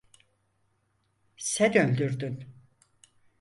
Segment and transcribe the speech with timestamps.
[1.37, 2.45] Sen öldürdün.